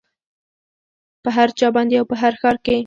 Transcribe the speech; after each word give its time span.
په 1.23 1.29
هر 1.35 1.49
چا 1.59 1.67
باندې 1.75 1.93
او 1.99 2.05
په 2.11 2.15
هر 2.21 2.33
ښار 2.41 2.55
کې 2.65 2.75